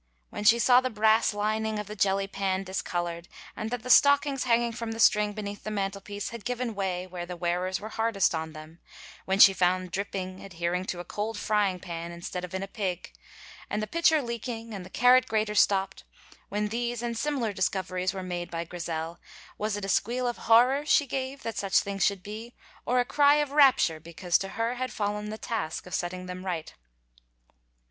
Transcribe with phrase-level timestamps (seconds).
[0.31, 4.45] When she saw the brass lining of the jelly pan discolored, and that the stockings
[4.45, 8.33] hanging from the string beneath the mantelpiece had given way where the wearers were hardest
[8.33, 8.79] on them;
[9.25, 13.13] when she found dripping adhering to a cold frying pan instead of in a "pig,"
[13.69, 16.03] and the pitcher leaking and the carrot grater stopped
[16.49, 19.19] when these and similar discoveries were made by Grizel,
[19.59, 22.55] was it a squeal of horror she gave that such things should be,
[22.87, 26.43] or a cry of rapture because to her had fallen the task of setting them
[26.43, 26.73] right?